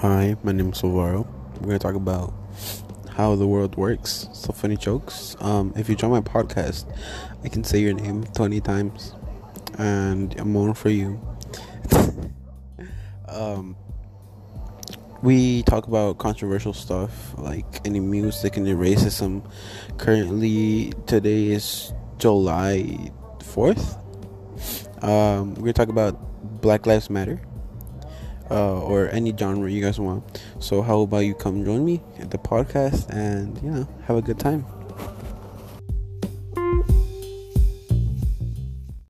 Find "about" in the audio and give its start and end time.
1.94-2.32, 15.86-16.16, 25.90-26.62, 31.00-31.20